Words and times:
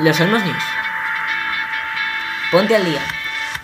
Los 0.00 0.20
Olmos 0.20 0.44
News. 0.44 0.62
Ponte 2.52 2.76
al 2.76 2.84
día. 2.84 3.00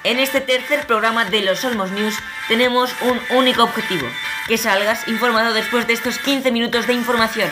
En 0.03 0.19
este 0.19 0.41
tercer 0.41 0.85
programa 0.85 1.25
de 1.25 1.43
Los 1.43 1.65
Olmos 1.65 1.93
News 1.93 2.19
tenemos 2.49 2.93
un 3.03 3.21
único 3.37 3.63
objetivo, 3.63 4.09
que 4.49 4.59
salgas 4.59 5.07
informado 5.07 5.55
después 5.55 5.87
de 5.87 5.93
estos 5.93 6.19
15 6.19 6.51
minutos 6.51 6.89
de 6.89 6.95
información. 6.95 7.49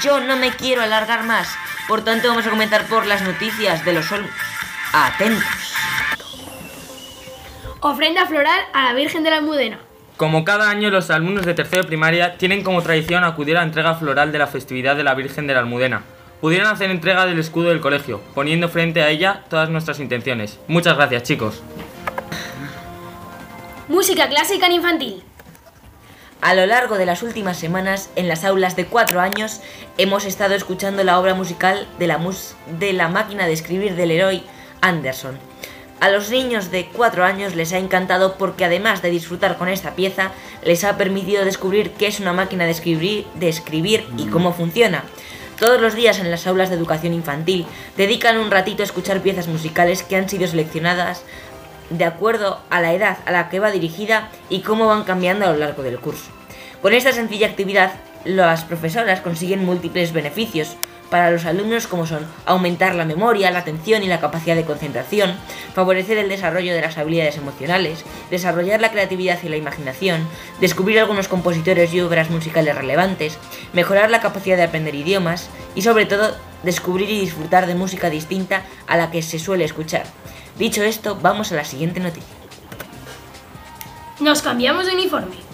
Yo 0.00 0.20
no 0.20 0.36
me 0.36 0.50
quiero 0.50 0.80
alargar 0.80 1.24
más, 1.24 1.46
por 1.86 2.04
tanto 2.04 2.28
vamos 2.28 2.46
a 2.46 2.50
comentar 2.50 2.86
por 2.86 3.04
las 3.04 3.20
noticias 3.20 3.84
de 3.84 3.92
Los 3.92 4.10
Olmos. 4.10 4.30
Atentos. 4.94 5.74
Ofrenda 7.80 8.24
floral 8.24 8.60
a 8.72 8.84
la 8.84 8.92
Virgen 8.94 9.24
de 9.24 9.30
la 9.30 9.36
Almudena. 9.36 9.78
Como 10.16 10.44
cada 10.44 10.70
año, 10.70 10.88
los 10.88 11.10
alumnos 11.10 11.44
de 11.44 11.52
tercero 11.52 11.82
de 11.82 11.88
primaria 11.88 12.38
tienen 12.38 12.64
como 12.64 12.82
tradición 12.82 13.24
acudir 13.24 13.58
a 13.58 13.60
la 13.60 13.66
entrega 13.66 13.94
floral 13.94 14.32
de 14.32 14.38
la 14.38 14.46
festividad 14.46 14.96
de 14.96 15.04
la 15.04 15.14
Virgen 15.14 15.46
de 15.46 15.52
la 15.52 15.60
Almudena. 15.60 16.02
Pudieran 16.42 16.66
hacer 16.66 16.90
entrega 16.90 17.24
del 17.24 17.38
escudo 17.38 17.68
del 17.68 17.80
colegio, 17.80 18.20
poniendo 18.34 18.68
frente 18.68 19.00
a 19.00 19.08
ella 19.08 19.44
todas 19.48 19.70
nuestras 19.70 20.00
intenciones. 20.00 20.58
Muchas 20.66 20.96
gracias, 20.96 21.22
chicos. 21.22 21.62
Música 23.88 24.28
clásica 24.28 24.66
en 24.66 24.72
infantil. 24.72 25.22
A 26.40 26.54
lo 26.54 26.66
largo 26.66 26.98
de 26.98 27.06
las 27.06 27.22
últimas 27.22 27.56
semanas, 27.58 28.10
en 28.16 28.26
las 28.26 28.42
aulas 28.44 28.74
de 28.74 28.86
cuatro 28.86 29.20
años, 29.20 29.60
hemos 29.98 30.24
estado 30.24 30.56
escuchando 30.56 31.04
la 31.04 31.20
obra 31.20 31.34
musical 31.34 31.86
de 32.00 32.08
la, 32.08 32.18
mus- 32.18 32.56
de 32.80 32.92
la 32.92 33.06
máquina 33.06 33.46
de 33.46 33.52
escribir 33.52 33.94
del 33.94 34.10
héroe 34.10 34.42
Anderson. 34.80 35.38
A 36.00 36.08
los 36.10 36.30
niños 36.30 36.72
de 36.72 36.86
cuatro 36.86 37.24
años 37.24 37.54
les 37.54 37.72
ha 37.72 37.78
encantado 37.78 38.36
porque 38.36 38.64
además 38.64 39.00
de 39.02 39.10
disfrutar 39.10 39.56
con 39.56 39.68
esta 39.68 39.94
pieza, 39.94 40.32
les 40.64 40.82
ha 40.82 40.98
permitido 40.98 41.44
descubrir 41.44 41.92
qué 41.92 42.08
es 42.08 42.18
una 42.18 42.32
máquina 42.32 42.64
de 42.64 42.72
escribir, 42.72 43.24
de 43.36 43.48
escribir 43.48 44.04
y 44.18 44.26
cómo 44.26 44.52
funciona. 44.52 45.04
Todos 45.62 45.80
los 45.80 45.94
días 45.94 46.18
en 46.18 46.28
las 46.28 46.48
aulas 46.48 46.70
de 46.70 46.74
educación 46.74 47.14
infantil 47.14 47.66
dedican 47.96 48.36
un 48.36 48.50
ratito 48.50 48.82
a 48.82 48.84
escuchar 48.84 49.20
piezas 49.20 49.46
musicales 49.46 50.02
que 50.02 50.16
han 50.16 50.28
sido 50.28 50.48
seleccionadas 50.48 51.22
de 51.88 52.04
acuerdo 52.04 52.58
a 52.68 52.80
la 52.80 52.92
edad 52.92 53.18
a 53.26 53.30
la 53.30 53.48
que 53.48 53.60
va 53.60 53.70
dirigida 53.70 54.28
y 54.48 54.62
cómo 54.62 54.88
van 54.88 55.04
cambiando 55.04 55.46
a 55.46 55.52
lo 55.52 55.58
largo 55.58 55.84
del 55.84 56.00
curso. 56.00 56.32
Con 56.82 56.94
esta 56.94 57.12
sencilla 57.12 57.46
actividad, 57.46 57.92
las 58.24 58.64
profesoras 58.64 59.20
consiguen 59.20 59.64
múltiples 59.64 60.12
beneficios 60.12 60.74
para 61.12 61.30
los 61.30 61.44
alumnos 61.44 61.86
como 61.86 62.06
son 62.06 62.26
aumentar 62.46 62.94
la 62.94 63.04
memoria, 63.04 63.50
la 63.50 63.58
atención 63.58 64.02
y 64.02 64.06
la 64.06 64.18
capacidad 64.18 64.56
de 64.56 64.64
concentración, 64.64 65.34
favorecer 65.74 66.16
el 66.16 66.30
desarrollo 66.30 66.72
de 66.72 66.80
las 66.80 66.96
habilidades 66.96 67.36
emocionales, 67.36 68.02
desarrollar 68.30 68.80
la 68.80 68.90
creatividad 68.90 69.38
y 69.42 69.50
la 69.50 69.58
imaginación, 69.58 70.26
descubrir 70.58 70.98
algunos 70.98 71.28
compositores 71.28 71.92
y 71.92 72.00
obras 72.00 72.30
musicales 72.30 72.74
relevantes, 72.74 73.36
mejorar 73.74 74.10
la 74.10 74.22
capacidad 74.22 74.56
de 74.56 74.62
aprender 74.62 74.94
idiomas 74.94 75.50
y 75.74 75.82
sobre 75.82 76.06
todo 76.06 76.34
descubrir 76.62 77.10
y 77.10 77.20
disfrutar 77.20 77.66
de 77.66 77.74
música 77.74 78.08
distinta 78.08 78.62
a 78.86 78.96
la 78.96 79.10
que 79.10 79.20
se 79.20 79.38
suele 79.38 79.66
escuchar. 79.66 80.04
Dicho 80.58 80.82
esto, 80.82 81.18
vamos 81.20 81.52
a 81.52 81.56
la 81.56 81.66
siguiente 81.66 82.00
noticia. 82.00 82.34
Nos 84.18 84.40
cambiamos 84.40 84.86
de 84.86 84.94
uniforme. 84.94 85.51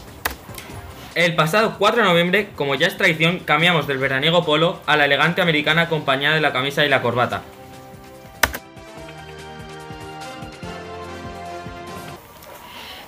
El 1.18 1.34
pasado 1.34 1.74
4 1.80 2.02
de 2.02 2.08
noviembre, 2.08 2.50
como 2.54 2.76
ya 2.76 2.86
es 2.86 2.96
tradición, 2.96 3.40
cambiamos 3.40 3.88
del 3.88 3.98
veraniego 3.98 4.44
polo 4.44 4.78
a 4.86 4.96
la 4.96 5.04
elegante 5.06 5.42
americana 5.42 5.82
acompañada 5.82 6.36
de 6.36 6.40
la 6.40 6.52
camisa 6.52 6.84
y 6.84 6.88
la 6.88 7.02
corbata. 7.02 7.42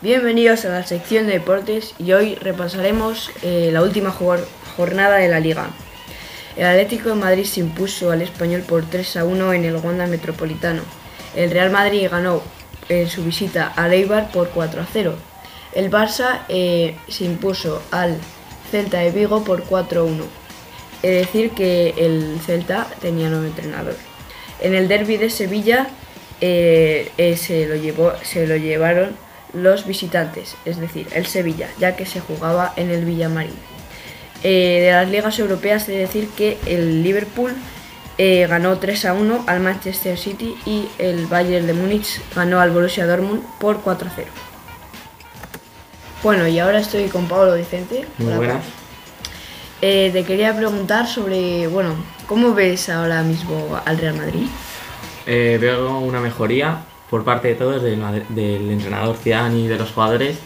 Bienvenidos 0.02 0.64
a 0.64 0.70
la 0.70 0.86
sección 0.86 1.26
de 1.26 1.34
deportes 1.34 1.94
y 1.98 2.12
hoy 2.12 2.34
repasaremos 2.36 3.30
eh, 3.42 3.70
la 3.72 3.82
última 3.82 4.10
jor- 4.10 4.46
jornada 4.76 5.16
de 5.18 5.28
la 5.28 5.40
liga. 5.40 5.68
El 6.56 6.66
Atlético 6.66 7.10
de 7.10 7.14
Madrid 7.16 7.44
se 7.44 7.60
impuso 7.60 8.10
al 8.10 8.22
español 8.22 8.62
por 8.62 8.84
3 8.84 9.18
a 9.18 9.24
1 9.24 9.52
en 9.52 9.64
el 9.64 9.76
Wanda 9.76 10.06
Metropolitano. 10.06 10.82
El 11.36 11.50
Real 11.50 11.70
Madrid 11.70 12.08
ganó 12.10 12.42
en 12.88 13.08
su 13.08 13.22
visita 13.24 13.72
al 13.76 13.92
Eibar 13.92 14.30
por 14.32 14.48
4 14.48 14.80
a 14.82 14.86
0. 14.90 15.14
El 15.72 15.90
Barça 15.90 16.40
eh, 16.48 16.96
se 17.08 17.24
impuso 17.24 17.82
al 17.90 18.18
Celta 18.70 18.98
de 18.98 19.10
Vigo 19.10 19.44
por 19.44 19.64
4 19.64 20.00
a 20.00 20.04
1. 20.04 20.24
Es 21.02 21.26
decir, 21.26 21.50
que 21.50 21.94
el 21.96 22.38
Celta 22.44 22.86
tenía 23.00 23.28
nuevo 23.28 23.46
entrenador. 23.46 23.96
En 24.60 24.74
el 24.74 24.88
derby 24.88 25.16
de 25.16 25.30
Sevilla 25.30 25.88
eh, 26.40 27.10
eh, 27.18 27.36
se, 27.36 27.66
lo 27.66 27.76
llevó, 27.76 28.12
se 28.22 28.46
lo 28.46 28.56
llevaron 28.56 29.16
los 29.52 29.86
visitantes, 29.86 30.56
es 30.64 30.78
decir, 30.78 31.08
el 31.12 31.26
Sevilla, 31.26 31.68
ya 31.78 31.96
que 31.96 32.06
se 32.06 32.20
jugaba 32.20 32.72
en 32.76 32.90
el 32.90 33.04
Villamarín. 33.04 33.54
Eh, 34.42 34.80
de 34.82 34.92
las 34.92 35.08
ligas 35.08 35.38
europeas, 35.38 35.88
es 35.88 35.98
decir 35.98 36.28
que 36.36 36.58
el 36.66 37.02
Liverpool 37.02 37.52
ganó 38.18 38.76
3 38.78 39.06
a 39.06 39.14
1 39.14 39.44
al 39.46 39.60
Manchester 39.60 40.18
City 40.18 40.54
y 40.66 40.86
el 40.98 41.24
Bayern 41.26 41.66
de 41.66 41.72
Múnich 41.72 42.20
ganó 42.34 42.60
al 42.60 42.70
Borussia 42.70 43.06
Dortmund 43.06 43.42
por 43.58 43.80
4 43.80 44.08
a 44.08 44.12
0. 44.14 44.49
Bueno, 46.22 46.46
y 46.46 46.58
ahora 46.58 46.80
estoy 46.80 47.08
con 47.08 47.26
Pablo 47.26 47.54
Vicente. 47.54 48.06
Muy 48.18 48.34
buenas. 48.34 48.62
Eh, 49.80 50.10
te 50.12 50.24
quería 50.24 50.54
preguntar 50.54 51.06
sobre, 51.06 51.66
bueno, 51.66 51.94
¿cómo 52.26 52.52
ves 52.52 52.90
ahora 52.90 53.22
mismo 53.22 53.80
al 53.86 53.96
Real 53.96 54.18
Madrid? 54.18 54.46
Eh, 55.26 55.56
veo 55.58 55.98
una 55.98 56.20
mejoría 56.20 56.84
por 57.08 57.24
parte 57.24 57.48
de 57.48 57.54
todos, 57.54 57.82
del, 57.82 58.70
entrenador 58.70 59.16
Zidane 59.16 59.60
y 59.60 59.66
de 59.66 59.78
los 59.78 59.92
jugadores. 59.92 60.38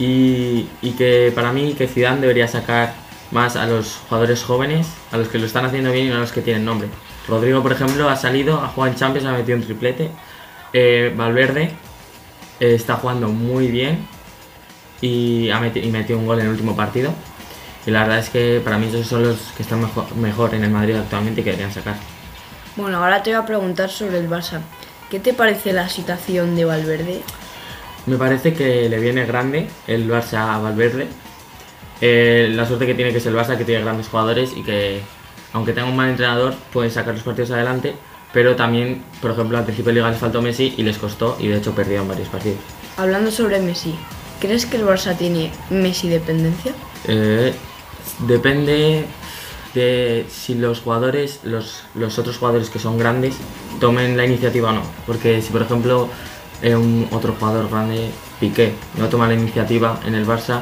Y, 0.00 0.66
y 0.82 0.92
que 0.92 1.30
para 1.32 1.52
mí 1.52 1.74
que 1.74 1.86
Zidane 1.86 2.20
debería 2.20 2.48
sacar 2.48 2.94
más 3.30 3.54
a 3.54 3.66
los 3.66 4.00
jugadores 4.08 4.42
jóvenes, 4.42 4.88
a 5.12 5.16
los 5.16 5.28
que 5.28 5.38
lo 5.38 5.46
están 5.46 5.64
haciendo 5.64 5.92
bien 5.92 6.06
y 6.06 6.08
no 6.08 6.16
a 6.16 6.20
los 6.20 6.32
que 6.32 6.42
tienen 6.42 6.64
nombre. 6.64 6.88
Rodrigo, 7.28 7.62
por 7.62 7.70
ejemplo, 7.70 8.08
ha 8.08 8.16
salido, 8.16 8.60
ha 8.60 8.68
jugado 8.68 8.92
en 8.92 8.98
Champions, 8.98 9.28
ha 9.28 9.32
metido 9.32 9.58
un 9.58 9.64
triplete. 9.64 10.10
Eh, 10.72 11.14
Valverde 11.16 11.70
está 12.58 12.96
jugando 12.96 13.28
muy 13.28 13.68
bien 13.68 14.17
y, 15.00 15.50
ha 15.50 15.60
meti- 15.60 15.82
y 15.84 15.88
metió 15.90 16.18
un 16.18 16.26
gol 16.26 16.38
en 16.40 16.46
el 16.46 16.52
último 16.52 16.74
partido. 16.76 17.12
Y 17.86 17.90
la 17.90 18.00
verdad 18.02 18.18
es 18.18 18.28
que 18.30 18.60
para 18.62 18.78
mí 18.78 18.86
esos 18.88 19.06
son 19.06 19.22
los 19.22 19.38
que 19.56 19.62
están 19.62 19.80
mejor, 19.80 20.14
mejor 20.16 20.54
en 20.54 20.64
el 20.64 20.70
Madrid 20.70 20.96
actualmente 20.96 21.40
y 21.40 21.44
que 21.44 21.50
deberían 21.50 21.72
sacar. 21.72 21.96
Bueno, 22.76 22.98
ahora 22.98 23.22
te 23.22 23.30
voy 23.34 23.42
a 23.42 23.46
preguntar 23.46 23.90
sobre 23.90 24.18
el 24.18 24.28
Barça. 24.28 24.60
¿Qué 25.10 25.18
te 25.20 25.32
parece 25.32 25.72
la 25.72 25.88
situación 25.88 26.54
de 26.54 26.64
Valverde? 26.64 27.22
Me 28.06 28.16
parece 28.16 28.52
que 28.54 28.88
le 28.88 28.98
viene 29.00 29.24
grande 29.26 29.68
el 29.86 30.08
Barça 30.10 30.54
a 30.54 30.58
Valverde. 30.58 31.06
Eh, 32.00 32.50
la 32.54 32.66
suerte 32.66 32.86
que 32.86 32.94
tiene 32.94 33.10
que 33.12 33.18
es 33.18 33.26
el 33.26 33.34
Barça, 33.34 33.56
que 33.56 33.64
tiene 33.64 33.82
grandes 33.82 34.08
jugadores 34.08 34.52
y 34.56 34.62
que, 34.62 35.00
aunque 35.52 35.72
tenga 35.72 35.88
un 35.88 35.96
mal 35.96 36.10
entrenador, 36.10 36.54
puede 36.72 36.90
sacar 36.90 37.14
los 37.14 37.22
partidos 37.22 37.50
adelante. 37.50 37.94
Pero 38.32 38.54
también, 38.54 39.02
por 39.22 39.30
ejemplo, 39.30 39.56
al 39.56 39.64
principio 39.64 39.88
de 39.90 39.94
liga 39.94 40.10
les 40.10 40.18
faltó 40.18 40.42
Messi 40.42 40.74
y 40.76 40.82
les 40.82 40.98
costó 40.98 41.36
y 41.40 41.48
de 41.48 41.56
hecho 41.56 41.72
perdieron 41.74 42.06
varios 42.06 42.28
partidos. 42.28 42.58
Hablando 42.98 43.30
sobre 43.30 43.58
Messi, 43.60 43.94
¿crees 44.40 44.66
que 44.66 44.76
el 44.76 44.84
Barça 44.86 45.16
tiene 45.16 45.50
Messi 45.70 46.08
dependencia? 46.08 46.72
Eh, 47.06 47.54
depende 48.20 49.04
de 49.74 50.26
si 50.30 50.54
los 50.54 50.80
jugadores, 50.80 51.40
los, 51.44 51.82
los 51.94 52.18
otros 52.18 52.38
jugadores 52.38 52.70
que 52.70 52.78
son 52.78 52.98
grandes, 52.98 53.34
tomen 53.80 54.16
la 54.16 54.24
iniciativa 54.24 54.70
o 54.70 54.72
no. 54.72 54.82
Porque 55.06 55.40
si 55.42 55.52
por 55.52 55.62
ejemplo 55.62 56.08
eh, 56.62 56.74
un 56.74 57.06
otro 57.12 57.34
jugador 57.38 57.68
grande, 57.70 58.10
Piqué, 58.40 58.72
no 58.96 59.08
toma 59.08 59.26
la 59.28 59.34
iniciativa 59.34 60.00
en 60.06 60.14
el 60.14 60.26
Barça, 60.26 60.60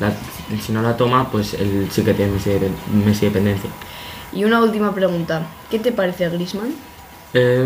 la- 0.00 0.12
si 0.60 0.72
no 0.72 0.82
la 0.82 0.96
toma, 0.96 1.30
pues 1.30 1.54
él 1.54 1.88
sí 1.90 2.02
que 2.02 2.14
tiene 2.14 2.32
Messi, 2.32 2.50
depen- 2.50 3.04
Messi 3.04 3.26
dependencia. 3.26 3.70
Y 4.32 4.44
una 4.44 4.60
última 4.60 4.94
pregunta, 4.94 5.46
¿qué 5.70 5.78
te 5.78 5.92
parece 5.92 6.28
Griezmann? 6.28 6.74
Eh, 7.32 7.60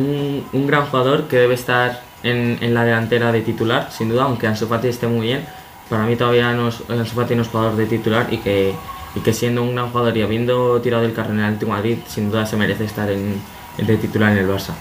un, 0.52 0.60
un 0.60 0.66
gran 0.66 0.86
jugador 0.86 1.28
que 1.28 1.36
debe 1.38 1.54
estar 1.54 2.02
en, 2.22 2.58
en 2.60 2.74
la 2.74 2.84
delantera 2.84 3.32
de 3.32 3.40
titular, 3.42 3.88
sin 3.90 4.08
duda, 4.08 4.24
aunque 4.24 4.46
Ansu 4.46 4.66
Fati 4.66 4.88
esté 4.88 5.06
muy 5.06 5.26
bien. 5.26 5.46
Para 5.88 6.04
mí 6.04 6.16
todavía 6.16 6.52
no 6.52 6.68
es, 6.68 6.82
Ansu 6.88 7.14
Fati 7.14 7.34
no 7.34 7.42
es 7.42 7.48
jugador 7.48 7.76
de 7.76 7.86
titular 7.86 8.26
y 8.30 8.38
que, 8.38 8.74
y 9.14 9.20
que 9.20 9.32
siendo 9.32 9.62
un 9.62 9.74
gran 9.74 9.90
jugador 9.90 10.16
y 10.16 10.22
habiendo 10.22 10.80
tirado 10.80 11.04
el 11.04 11.14
carro 11.14 11.30
en 11.30 11.38
el 11.40 11.44
Atlético 11.46 11.70
Madrid, 11.70 11.98
sin 12.06 12.30
duda 12.30 12.46
se 12.46 12.56
merece 12.56 12.84
estar 12.84 13.10
en, 13.10 13.40
en 13.78 13.86
de 13.86 13.96
titular 13.96 14.32
en 14.32 14.38
el 14.38 14.48
Barça. 14.48 14.74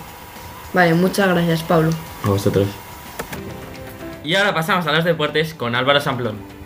Vale, 0.73 0.93
muchas 0.93 1.29
gracias 1.29 1.63
Pablo. 1.63 1.91
A 2.23 2.29
vosotros. 2.29 2.67
Y 4.23 4.35
ahora 4.35 4.53
pasamos 4.53 4.85
a 4.87 4.91
los 4.91 5.05
deportes 5.05 5.53
con 5.53 5.75
Álvaro 5.75 6.01
Samplón. 6.01 6.56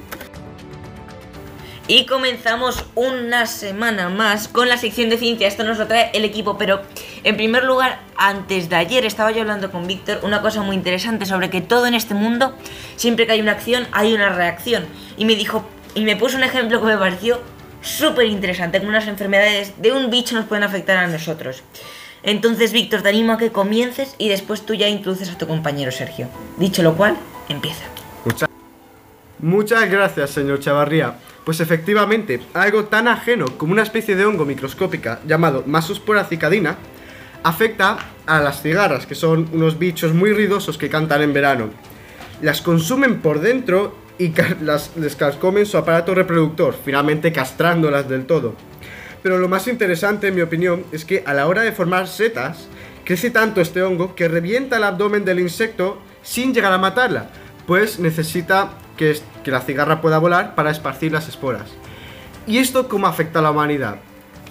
Y 1.93 2.05
comenzamos 2.05 2.85
una 2.95 3.45
semana 3.45 4.07
más 4.07 4.47
con 4.47 4.69
la 4.69 4.77
sección 4.77 5.09
de 5.09 5.17
ciencia. 5.17 5.45
Esto 5.45 5.65
nos 5.65 5.77
lo 5.77 5.87
trae 5.87 6.09
el 6.13 6.23
equipo, 6.23 6.57
pero 6.57 6.79
en 7.25 7.35
primer 7.35 7.65
lugar, 7.65 7.99
antes 8.15 8.69
de 8.69 8.77
ayer 8.77 9.03
estaba 9.05 9.31
yo 9.31 9.41
hablando 9.41 9.73
con 9.73 9.85
Víctor 9.87 10.21
una 10.23 10.41
cosa 10.41 10.61
muy 10.61 10.77
interesante 10.77 11.25
sobre 11.25 11.49
que 11.49 11.59
todo 11.59 11.87
en 11.87 11.93
este 11.93 12.13
mundo, 12.13 12.55
siempre 12.95 13.25
que 13.25 13.33
hay 13.33 13.41
una 13.41 13.51
acción, 13.51 13.89
hay 13.91 14.13
una 14.13 14.29
reacción. 14.29 14.85
Y 15.17 15.25
me 15.25 15.35
dijo, 15.35 15.65
y 15.93 16.05
me 16.05 16.15
puso 16.15 16.37
un 16.37 16.43
ejemplo 16.45 16.79
que 16.79 16.85
me 16.87 16.97
pareció 16.97 17.41
súper 17.81 18.27
interesante, 18.27 18.77
como 18.77 18.91
unas 18.91 19.07
enfermedades 19.09 19.73
de 19.81 19.91
un 19.91 20.09
bicho 20.09 20.33
nos 20.33 20.45
pueden 20.45 20.63
afectar 20.63 20.95
a 20.95 21.07
nosotros. 21.07 21.61
Entonces, 22.23 22.71
Víctor, 22.71 23.01
te 23.01 23.09
animo 23.09 23.33
a 23.33 23.37
que 23.37 23.51
comiences 23.51 24.15
y 24.17 24.29
después 24.29 24.65
tú 24.65 24.75
ya 24.75 24.87
introduces 24.87 25.29
a 25.29 25.37
tu 25.37 25.45
compañero 25.45 25.91
Sergio. 25.91 26.29
Dicho 26.55 26.83
lo 26.83 26.93
cual, 26.95 27.17
empieza. 27.49 27.83
Mucha- 28.23 28.47
Muchas 29.39 29.89
gracias, 29.89 30.29
señor 30.29 30.61
Chavarría. 30.61 31.15
Pues 31.45 31.59
efectivamente, 31.59 32.39
algo 32.53 32.85
tan 32.85 33.07
ajeno 33.07 33.45
como 33.57 33.73
una 33.73 33.81
especie 33.83 34.15
de 34.15 34.25
hongo 34.25 34.45
microscópica 34.45 35.19
llamado 35.25 35.63
Masospora 35.65 36.25
cicadina 36.25 36.77
afecta 37.43 37.97
a 38.27 38.39
las 38.39 38.61
cigarras, 38.61 39.07
que 39.07 39.15
son 39.15 39.49
unos 39.51 39.79
bichos 39.79 40.13
muy 40.13 40.33
ruidosos 40.33 40.77
que 40.77 40.89
cantan 40.89 41.21
en 41.23 41.33
verano. 41.33 41.69
Las 42.41 42.61
consumen 42.61 43.21
por 43.21 43.39
dentro 43.39 43.95
y 44.19 44.33
las, 44.61 44.95
les 44.97 45.15
comen 45.15 45.65
su 45.65 45.77
aparato 45.77 46.13
reproductor, 46.13 46.75
finalmente 46.85 47.31
castrándolas 47.31 48.07
del 48.07 48.25
todo. 48.25 48.55
Pero 49.23 49.37
lo 49.37 49.49
más 49.49 49.67
interesante, 49.67 50.27
en 50.27 50.35
mi 50.35 50.41
opinión, 50.41 50.83
es 50.91 51.05
que 51.05 51.23
a 51.25 51.33
la 51.33 51.47
hora 51.47 51.61
de 51.63 51.71
formar 51.71 52.07
setas, 52.07 52.67
crece 53.03 53.31
tanto 53.31 53.61
este 53.61 53.81
hongo 53.81 54.13
que 54.15 54.27
revienta 54.27 54.77
el 54.77 54.83
abdomen 54.83 55.25
del 55.25 55.39
insecto 55.39 55.99
sin 56.21 56.53
llegar 56.53 56.71
a 56.71 56.77
matarla, 56.77 57.29
pues 57.65 57.99
necesita 57.99 58.73
que, 59.01 59.51
la 59.51 59.61
cigarra 59.61 59.99
pueda 59.99 60.19
volar 60.19 60.53
para 60.53 60.69
esparcir 60.69 61.11
las 61.11 61.27
esporas. 61.27 61.71
¿Y 62.45 62.59
esto 62.59 62.87
cómo 62.87 63.07
afecta 63.07 63.39
a 63.39 63.41
la 63.41 63.49
humanidad? 63.49 63.95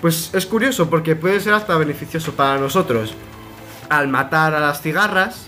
Pues 0.01 0.35
es 0.35 0.45
curioso 0.47 0.91
porque 0.91 1.15
puede 1.15 1.39
ser 1.39 1.53
hasta 1.55 1.77
beneficioso 1.77 2.33
para 2.33 2.59
nosotros. 2.59 3.15
Al 3.89 4.09
matar 4.09 4.55
a 4.55 4.61
las 4.61 4.83
cigarras, 4.83 5.47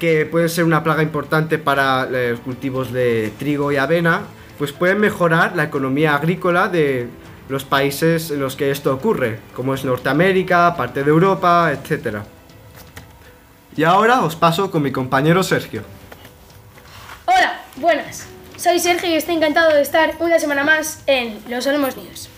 que 0.00 0.26
pueden 0.26 0.48
ser 0.48 0.64
una 0.64 0.82
plaga 0.82 1.02
importante 1.02 1.58
para 1.58 2.08
eh, 2.10 2.30
los 2.32 2.40
cultivos 2.40 2.92
de 2.92 3.32
trigo 3.38 3.70
y 3.70 3.76
avena, 3.76 4.22
pues 4.58 4.72
pueden 4.72 4.98
mejorar 4.98 5.54
la 5.54 5.64
economía 5.64 6.16
agrícola 6.16 6.68
de 6.68 7.08
los 7.48 7.64
países 7.64 8.32
en 8.32 8.40
los 8.40 8.56
que 8.56 8.72
esto 8.72 8.92
ocurre, 8.92 9.38
como 9.54 9.74
es 9.74 9.84
Norteamérica, 9.84 10.74
parte 10.76 11.04
de 11.04 11.10
Europa, 11.10 11.70
etc. 11.72 12.18
Y 13.76 13.84
ahora 13.84 14.22
os 14.22 14.34
paso 14.34 14.70
con 14.70 14.82
mi 14.82 14.90
compañero 14.90 15.42
Sergio. 15.44 15.82
Buenas. 17.82 18.28
Soy 18.56 18.78
Sergio 18.78 19.10
y 19.10 19.14
estoy 19.14 19.34
encantado 19.34 19.74
de 19.74 19.82
estar 19.82 20.14
una 20.20 20.38
semana 20.38 20.62
más 20.62 21.02
en 21.08 21.42
Los 21.48 21.66
Olmos 21.66 21.96
News. 21.96 22.28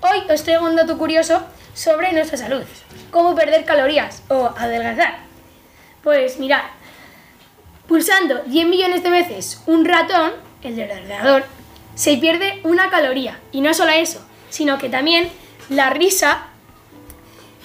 Hoy 0.00 0.22
os 0.32 0.42
traigo 0.42 0.64
un 0.64 0.74
dato 0.74 0.96
curioso 0.96 1.46
sobre 1.74 2.14
nuestra 2.14 2.38
salud. 2.38 2.62
Cómo 3.10 3.34
perder 3.34 3.66
calorías 3.66 4.22
o 4.30 4.54
adelgazar. 4.56 5.18
Pues 6.02 6.38
mirad, 6.38 6.62
pulsando 7.86 8.38
10 8.46 8.68
millones 8.68 9.02
de 9.02 9.10
veces 9.10 9.60
un 9.66 9.84
ratón, 9.84 10.32
el 10.62 10.76
del 10.76 10.90
ordenador, 10.90 11.44
se 11.94 12.16
pierde 12.16 12.60
una 12.64 12.88
caloría. 12.88 13.38
Y 13.52 13.60
no 13.60 13.74
solo 13.74 13.92
eso, 13.92 14.26
sino 14.48 14.78
que 14.78 14.88
también 14.88 15.28
la 15.68 15.90
risa 15.90 16.46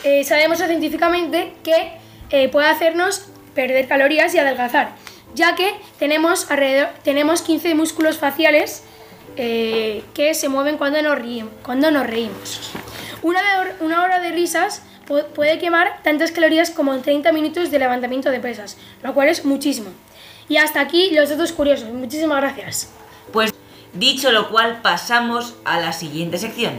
eh, 0.04 0.26
sabemos 0.26 0.58
científicamente 0.58 1.54
que 1.64 1.94
eh, 2.30 2.50
puede 2.50 2.68
hacernos 2.68 3.28
perder 3.56 3.88
calorías 3.88 4.36
y 4.36 4.40
adelgazar, 4.40 4.96
ya 5.36 5.56
que 5.56 5.74
tenemos 6.00 6.50
alrededor 6.52 6.90
tenemos 7.04 7.42
15 7.42 7.76
músculos 7.76 8.18
faciales 8.18 8.84
eh, 9.38 10.04
que 10.14 10.34
se 10.34 10.50
mueven 10.50 10.78
cuando 10.78 11.02
nos, 11.02 11.18
reímos, 11.18 11.54
cuando 11.64 11.90
nos 11.92 12.06
reímos. 12.06 12.72
Una, 13.22 13.42
una 13.80 14.04
hora 14.04 14.20
de 14.20 14.32
risas 14.32 14.82
pu- 15.08 15.26
puede 15.28 15.58
quemar 15.60 16.02
tantas 16.04 16.32
calorías 16.32 16.70
como 16.72 16.98
30 17.00 17.32
minutos 17.32 17.72
de 17.72 17.80
levantamiento 17.80 18.30
de 18.32 18.40
pesas, 18.40 18.78
lo 19.04 19.14
cual 19.14 19.30
es 19.30 19.46
muchísimo. 19.46 19.90
Y 20.50 20.58
hasta 20.58 20.82
aquí 20.82 21.12
los 21.12 21.30
datos 21.30 21.54
curiosos. 21.54 21.90
Muchísimas 21.90 22.42
gracias. 22.42 22.90
Pues 23.32 23.54
dicho 23.94 24.32
lo 24.32 24.50
cual, 24.50 24.82
pasamos 24.82 25.54
a 25.64 25.80
la 25.80 25.94
siguiente 25.94 26.38
sección. 26.38 26.74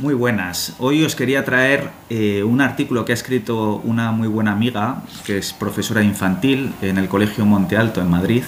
Muy 0.00 0.14
buenas. 0.14 0.76
Hoy 0.78 1.02
os 1.02 1.16
quería 1.16 1.44
traer 1.44 1.90
eh, 2.08 2.44
un 2.44 2.60
artículo 2.60 3.04
que 3.04 3.10
ha 3.10 3.14
escrito 3.14 3.82
una 3.82 4.12
muy 4.12 4.28
buena 4.28 4.52
amiga, 4.52 5.02
que 5.26 5.38
es 5.38 5.52
profesora 5.52 6.04
infantil 6.04 6.72
en 6.82 6.98
el 6.98 7.08
Colegio 7.08 7.44
Monte 7.44 7.76
Alto 7.76 8.00
en 8.00 8.08
Madrid, 8.08 8.44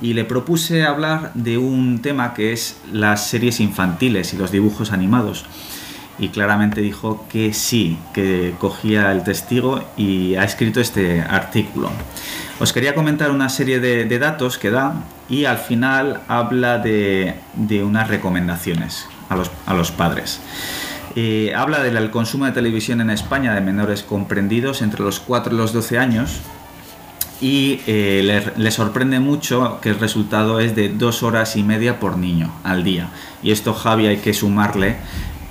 y 0.00 0.14
le 0.14 0.24
propuse 0.24 0.84
hablar 0.84 1.30
de 1.34 1.58
un 1.58 2.00
tema 2.00 2.32
que 2.32 2.54
es 2.54 2.80
las 2.90 3.26
series 3.26 3.60
infantiles 3.60 4.32
y 4.32 4.38
los 4.38 4.50
dibujos 4.50 4.92
animados. 4.92 5.44
Y 6.18 6.28
claramente 6.28 6.80
dijo 6.80 7.26
que 7.28 7.52
sí, 7.52 7.98
que 8.14 8.54
cogía 8.58 9.12
el 9.12 9.24
testigo 9.24 9.84
y 9.98 10.36
ha 10.36 10.44
escrito 10.44 10.80
este 10.80 11.20
artículo. 11.20 11.90
Os 12.60 12.72
quería 12.72 12.94
comentar 12.94 13.30
una 13.30 13.50
serie 13.50 13.78
de, 13.78 14.18
datos 14.18 14.56
que 14.56 14.70
da 14.70 14.94
y 15.28 15.44
al 15.44 15.58
final 15.58 16.22
habla 16.28 16.78
de 16.78 17.34
unas 17.84 18.08
recomendaciones 18.08 19.06
a 19.32 19.36
los, 19.36 19.50
a 19.66 19.74
los 19.74 19.90
padres. 19.90 20.40
Eh, 21.16 21.52
habla 21.54 21.82
del 21.82 22.10
consumo 22.10 22.46
de 22.46 22.52
televisión 22.52 23.00
en 23.00 23.10
España 23.10 23.54
de 23.54 23.60
menores 23.60 24.02
comprendidos 24.02 24.80
entre 24.80 25.02
los 25.02 25.20
4 25.20 25.52
y 25.54 25.56
los 25.58 25.72
12 25.72 25.98
años 25.98 26.38
y 27.40 27.80
eh, 27.86 28.22
le, 28.24 28.62
le 28.62 28.70
sorprende 28.70 29.18
mucho 29.20 29.78
que 29.82 29.90
el 29.90 29.98
resultado 29.98 30.60
es 30.60 30.76
de 30.76 30.88
dos 30.88 31.22
horas 31.22 31.56
y 31.56 31.64
media 31.64 31.98
por 31.98 32.16
niño 32.16 32.52
al 32.62 32.84
día. 32.84 33.08
Y 33.42 33.50
esto, 33.50 33.74
Javi, 33.74 34.06
hay 34.06 34.18
que 34.18 34.32
sumarle 34.32 34.96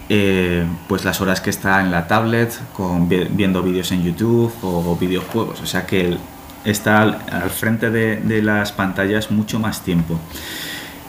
eh, 0.09 0.65
pues 0.87 1.03
las 1.05 1.19
horas 1.21 1.41
que 1.41 1.49
está 1.49 1.81
en 1.81 1.91
la 1.91 2.07
tablet 2.07 2.57
con, 2.73 3.07
vi- 3.09 3.27
viendo 3.29 3.61
vídeos 3.61 3.91
en 3.91 4.03
YouTube 4.03 4.53
o 4.63 4.95
videojuegos. 4.95 5.61
O 5.61 5.65
sea 5.65 5.85
que 5.85 6.01
él 6.07 6.17
está 6.63 7.01
al, 7.01 7.19
al 7.31 7.49
frente 7.49 7.89
de, 7.91 8.15
de 8.17 8.41
las 8.41 8.71
pantallas 8.71 9.29
mucho 9.29 9.59
más 9.59 9.81
tiempo. 9.83 10.17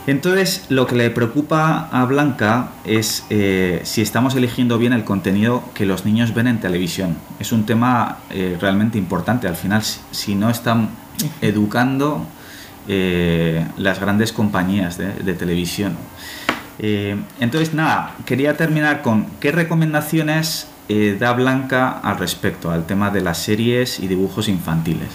Entonces, 0.07 0.67
lo 0.69 0.87
que 0.87 0.97
le 0.97 1.11
preocupa 1.11 1.89
a 1.93 2.05
Blanca 2.07 2.71
es 2.85 3.25
eh, 3.31 3.81
si 3.85 4.03
estamos 4.03 4.35
eligiendo 4.35 4.77
bien 4.77 4.93
el 4.93 5.05
contenido 5.05 5.63
que 5.75 5.87
los 5.87 6.05
niños 6.05 6.35
ven 6.35 6.49
en 6.49 6.59
televisión. 6.59 7.17
Es 7.39 7.53
un 7.53 7.67
tema 7.67 8.19
eh, 8.31 8.59
realmente 8.61 8.99
importante. 8.99 9.47
Al 9.47 9.55
final, 9.55 9.83
si, 9.83 10.35
no 10.35 10.51
están 10.51 10.91
educando 11.41 12.27
eh, 12.89 13.65
las 13.77 14.01
grandes 14.01 14.33
compañías 14.33 14.99
de, 14.99 15.13
de 15.13 15.35
televisión. 15.35 15.97
Entonces, 17.39 17.75
nada, 17.75 18.17
quería 18.27 18.57
terminar 18.57 19.03
con 19.03 19.27
qué 19.39 19.53
recomendaciones 19.53 20.67
da 21.21 21.33
Blanca 21.33 22.01
al 22.03 22.19
respecto, 22.19 22.73
al 22.73 22.87
tema 22.87 23.11
de 23.11 23.21
las 23.21 23.39
series 23.39 24.01
y 24.01 24.09
dibujos 24.09 24.49
infantiles. 24.49 25.11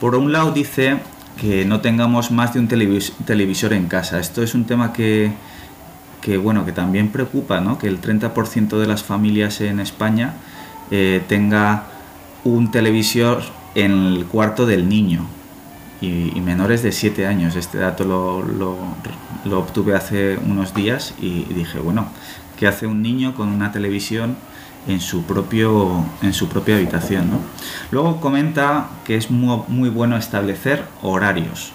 Por 0.00 0.14
un 0.14 0.30
lado 0.30 0.52
dice 0.52 0.98
que 1.40 1.64
no 1.64 1.80
tengamos 1.80 2.30
más 2.30 2.54
de 2.54 2.60
un 2.60 2.68
televis- 2.68 3.12
televisor 3.24 3.72
en 3.72 3.86
casa. 3.86 4.18
Esto 4.18 4.42
es 4.42 4.54
un 4.54 4.64
tema 4.64 4.92
que, 4.92 5.32
que, 6.20 6.36
bueno, 6.36 6.64
que 6.64 6.72
también 6.72 7.08
preocupa, 7.10 7.60
¿no? 7.60 7.78
Que 7.78 7.86
el 7.88 8.00
30% 8.00 8.78
de 8.78 8.86
las 8.86 9.02
familias 9.04 9.60
en 9.60 9.78
España 9.80 10.34
eh, 10.90 11.22
tenga 11.28 11.84
un 12.44 12.70
televisor 12.70 13.42
en 13.74 13.92
el 13.92 14.24
cuarto 14.26 14.66
del 14.66 14.88
niño 14.88 15.26
y, 16.00 16.36
y 16.36 16.40
menores 16.40 16.82
de 16.82 16.90
7 16.92 17.26
años. 17.26 17.54
Este 17.56 17.78
dato 17.78 18.04
lo, 18.04 18.42
lo- 18.42 18.76
lo 19.44 19.58
obtuve 19.60 19.94
hace 19.94 20.38
unos 20.44 20.74
días 20.74 21.14
y 21.20 21.44
dije, 21.54 21.78
bueno, 21.78 22.08
¿qué 22.58 22.66
hace 22.66 22.86
un 22.88 23.00
niño 23.02 23.34
con 23.34 23.48
una 23.48 23.70
televisión 23.70 24.36
en 24.88 25.00
su, 25.00 25.22
propio, 25.22 26.04
en 26.22 26.32
su 26.32 26.48
propia 26.48 26.74
habitación? 26.74 27.30
Luego 27.92 28.20
comenta 28.20 28.88
que 29.04 29.16
es 29.16 29.30
muy, 29.30 29.60
muy 29.68 29.88
bueno 29.88 30.16
establecer 30.16 30.84
horarios. 31.02 31.70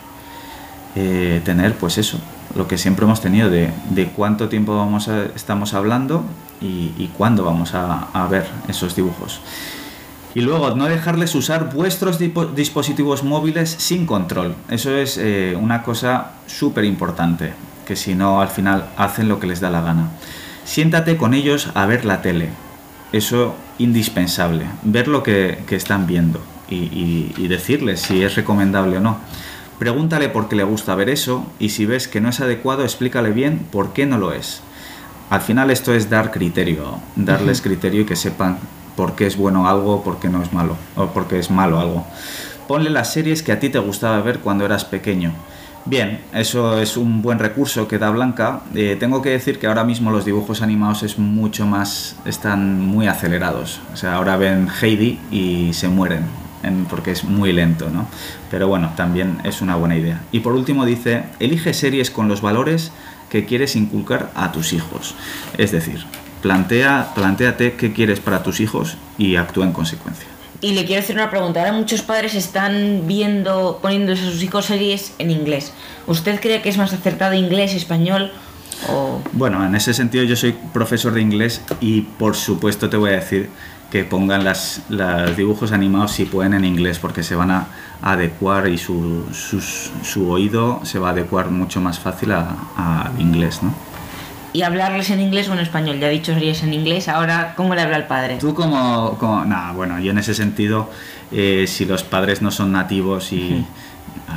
Eh, 0.95 1.41
tener, 1.45 1.75
pues 1.75 1.97
eso, 1.97 2.19
lo 2.55 2.67
que 2.67 2.77
siempre 2.77 3.05
hemos 3.05 3.21
tenido 3.21 3.49
de, 3.49 3.71
de 3.91 4.07
cuánto 4.07 4.49
tiempo 4.49 4.75
vamos 4.75 5.07
estamos 5.35 5.73
hablando 5.73 6.23
y, 6.61 6.91
y 6.97 7.09
cuándo 7.17 7.43
vamos 7.45 7.73
a, 7.73 8.09
a 8.13 8.27
ver 8.27 8.45
esos 8.67 8.95
dibujos. 8.95 9.39
Y 10.35 10.41
luego, 10.41 10.75
no 10.75 10.85
dejarles 10.85 11.35
usar 11.35 11.71
vuestros 11.73 12.17
dispositivos 12.55 13.23
móviles 13.23 13.69
sin 13.69 14.07
control. 14.07 14.55
Eso 14.67 14.91
es 14.91 15.19
eh, 15.19 15.55
una 15.59 15.83
cosa 15.83 16.31
súper 16.47 16.85
importante, 16.85 17.53
que 17.85 17.95
si 17.95 18.15
no, 18.15 18.41
al 18.41 18.47
final 18.47 18.85
hacen 18.97 19.29
lo 19.29 19.39
que 19.39 19.45
les 19.45 19.59
da 19.59 19.69
la 19.69 19.81
gana. 19.81 20.09
Siéntate 20.65 21.17
con 21.17 21.35
ellos 21.35 21.69
a 21.75 21.85
ver 21.85 22.03
la 22.03 22.23
tele. 22.23 22.49
Eso 23.13 23.55
indispensable. 23.79 24.65
Ver 24.83 25.07
lo 25.07 25.23
que, 25.23 25.59
que 25.67 25.75
están 25.77 26.05
viendo 26.07 26.41
y, 26.69 26.75
y- 26.75 27.33
y 27.37 27.47
decirles 27.47 28.01
si 28.01 28.23
es 28.23 28.35
recomendable 28.35 28.97
o 28.97 28.99
no. 28.99 29.17
Pregúntale 29.79 30.29
por 30.29 30.49
qué 30.49 30.55
le 30.55 30.63
gusta 30.63 30.95
ver 30.95 31.09
eso 31.09 31.45
y 31.59 31.69
si 31.69 31.85
ves 31.85 32.07
que 32.07 32.19
no 32.21 32.29
es 32.29 32.41
adecuado, 32.41 32.83
explícale 32.83 33.31
bien 33.31 33.59
por 33.71 33.93
qué 33.93 34.05
no 34.05 34.17
lo 34.17 34.33
es. 34.33 34.61
Al 35.29 35.41
final 35.41 35.71
esto 35.71 35.93
es 35.93 36.09
dar 36.09 36.31
criterio, 36.31 36.99
darles 37.15 37.61
criterio 37.61 38.01
y 38.01 38.05
que 38.05 38.15
sepan 38.15 38.57
por 38.95 39.15
qué 39.15 39.25
es 39.25 39.35
bueno 39.37 39.67
algo, 39.67 40.03
por 40.03 40.19
qué 40.19 40.29
no 40.29 40.43
es 40.43 40.53
malo, 40.53 40.75
o 40.95 41.07
por 41.07 41.27
qué 41.27 41.39
es 41.39 41.49
malo 41.49 41.79
algo. 41.79 42.05
Ponle 42.67 42.89
las 42.91 43.11
series 43.13 43.41
que 43.41 43.51
a 43.51 43.59
ti 43.59 43.69
te 43.69 43.79
gustaba 43.79 44.21
ver 44.21 44.39
cuando 44.39 44.63
eras 44.65 44.85
pequeño. 44.85 45.33
Bien, 45.85 46.21
eso 46.33 46.79
es 46.79 46.95
un 46.95 47.21
buen 47.21 47.39
recurso 47.39 47.89
que 47.89 47.97
da 47.99 48.09
Blanca. 48.09 48.61
Eh, 48.73 48.95
tengo 48.97 49.21
que 49.21 49.31
decir 49.31 49.59
que 49.59 49.67
ahora 49.67 49.83
mismo 49.83 50.11
los 50.11 50.23
dibujos 50.23 50.61
animados 50.61 51.03
es 51.03 51.19
mucho 51.19 51.65
más, 51.65 52.15
están 52.25 52.79
muy 52.79 53.07
acelerados. 53.07 53.81
O 53.93 53.97
sea, 53.97 54.15
ahora 54.15 54.37
ven 54.37 54.69
Heidi 54.81 55.19
y 55.29 55.73
se 55.73 55.89
mueren 55.89 56.23
en- 56.63 56.85
porque 56.85 57.11
es 57.11 57.25
muy 57.25 57.51
lento, 57.51 57.89
¿no? 57.89 58.07
Pero 58.49 58.69
bueno, 58.69 58.93
también 58.95 59.39
es 59.43 59.61
una 59.61 59.75
buena 59.75 59.97
idea. 59.97 60.21
Y 60.31 60.39
por 60.39 60.53
último 60.53 60.85
dice, 60.85 61.23
elige 61.41 61.73
series 61.73 62.11
con 62.11 62.29
los 62.29 62.39
valores 62.41 62.93
que 63.29 63.43
quieres 63.45 63.75
inculcar 63.75 64.31
a 64.35 64.53
tus 64.53 64.71
hijos. 64.71 65.15
Es 65.57 65.71
decir, 65.73 66.05
plantea, 66.41 67.09
plantéate 67.13 67.73
qué 67.73 67.91
quieres 67.91 68.21
para 68.21 68.41
tus 68.41 68.61
hijos 68.61 68.95
y 69.17 69.35
actúa 69.35 69.65
en 69.65 69.73
consecuencia. 69.73 70.27
Y 70.63 70.71
le 70.73 70.85
quiero 70.85 71.01
hacer 71.03 71.15
una 71.17 71.29
pregunta. 71.29 71.59
Ahora 71.59 71.73
muchos 71.73 72.01
padres 72.01 72.35
están 72.35 73.03
viendo, 73.05 73.79
poniéndose 73.81 74.21
a 74.25 74.31
sus 74.31 74.41
hijos 74.41 74.65
series 74.65 75.13
en 75.19 75.29
inglés. 75.29 75.73
¿Usted 76.07 76.39
cree 76.39 76.61
que 76.61 76.69
es 76.69 76.77
más 76.77 76.93
acertado 76.93 77.33
inglés, 77.33 77.73
español 77.73 78.31
o...? 78.89 79.19
Bueno, 79.33 79.63
en 79.65 79.75
ese 79.75 79.93
sentido 79.93 80.23
yo 80.23 80.37
soy 80.37 80.55
profesor 80.73 81.13
de 81.13 81.21
inglés 81.21 81.61
y 81.81 82.01
por 82.01 82.35
supuesto 82.37 82.89
te 82.89 82.95
voy 82.95 83.09
a 83.09 83.15
decir 83.15 83.49
que 83.91 84.05
pongan 84.05 84.43
los 84.45 84.81
dibujos 85.37 85.71
animados 85.73 86.13
si 86.13 86.23
pueden 86.25 86.53
en 86.53 86.63
inglés, 86.65 86.97
porque 86.97 87.23
se 87.23 87.35
van 87.35 87.51
a 87.51 87.67
adecuar 88.01 88.67
y 88.69 88.77
su, 88.77 89.25
sus- 89.33 89.91
su 90.01 90.29
oído 90.31 90.79
se 90.83 90.97
va 90.97 91.09
a 91.09 91.11
adecuar 91.11 91.51
mucho 91.51 91.81
más 91.81 91.99
fácil 91.99 92.31
a- 92.31 92.55
al 92.77 93.21
inglés, 93.21 93.61
¿no? 93.61 93.73
¿Y 94.53 94.61
hablarles 94.61 95.09
en 95.09 95.19
inglés 95.19 95.49
o 95.49 95.53
en 95.53 95.59
español? 95.59 95.99
Ya 95.99 96.07
he 96.07 96.11
dicho 96.11 96.33
series 96.33 96.61
en 96.61 96.73
inglés, 96.73 97.09
ahora 97.09 97.53
¿cómo 97.57 97.73
le 97.73 97.81
habla 97.81 97.97
el 97.97 98.05
padre? 98.05 98.37
Tú 98.37 98.53
como... 98.53 99.17
como 99.17 99.43
nada, 99.45 99.71
bueno, 99.71 99.99
yo 99.99 100.11
en 100.11 100.19
ese 100.19 100.35
sentido, 100.35 100.91
eh, 101.31 101.65
si 101.67 101.85
los 101.85 102.03
padres 102.03 102.41
no 102.43 102.51
son 102.51 102.71
nativos 102.71 103.33
y 103.33 103.65